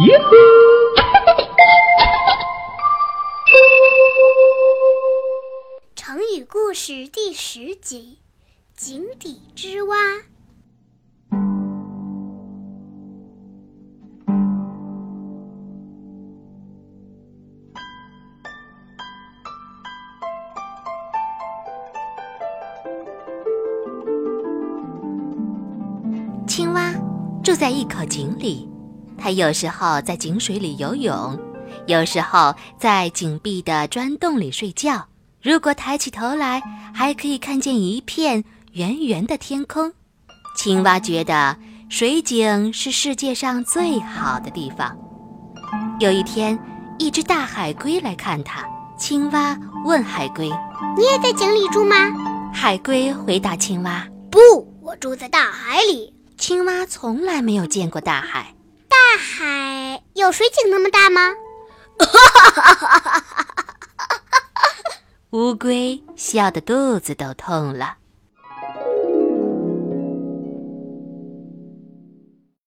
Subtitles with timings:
[0.00, 0.34] 耶呼！
[5.94, 8.18] 成语故事第十集：
[8.74, 9.94] 井底之蛙。
[26.46, 26.94] 青蛙
[27.44, 28.71] 住在一口井里，
[29.22, 31.38] 它有时候在井水里游泳，
[31.86, 35.06] 有时候在井壁的砖洞里睡觉。
[35.40, 36.60] 如果抬起头来，
[36.92, 39.92] 还可以看见一片圆圆的天空。
[40.56, 41.56] 青蛙觉得
[41.88, 44.96] 水井是世界上最好的地方。
[46.00, 46.58] 有一天，
[46.98, 48.64] 一只大海龟来看它，
[48.98, 50.50] 青蛙问海龟
[50.98, 51.94] ：“你也在井里住吗？”
[52.52, 54.40] 海龟回答青蛙：“不，
[54.80, 58.20] 我住在大海里。”青蛙从来没有见过大海。
[58.20, 58.54] 大海
[60.32, 61.20] 水井那么大吗？
[65.30, 67.98] 乌龟笑得肚子都痛了。